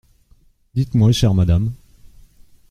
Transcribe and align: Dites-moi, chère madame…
Dites-moi, 0.73 1.11
chère 1.11 1.35
madame… 1.35 1.73